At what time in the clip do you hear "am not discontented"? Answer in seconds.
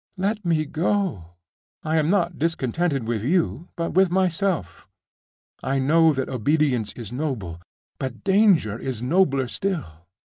1.97-3.07